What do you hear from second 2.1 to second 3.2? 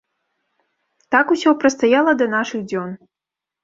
да нашых дзён.